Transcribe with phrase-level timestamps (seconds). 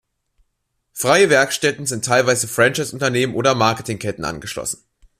[0.93, 4.79] Freie Werkstätten sind teilweise Franchise-Unternehmen oder Marketing-Ketten angeschlossen.